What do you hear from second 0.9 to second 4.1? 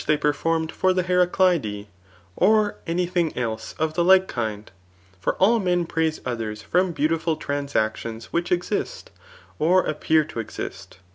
the Heradkbe, or asy thiqg dte of the